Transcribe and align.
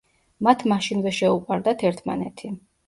მათ 0.47 0.63
მაშინვე 0.71 1.13
შეუყვარდათ 1.21 1.89
ერთმანეთი. 1.93 2.57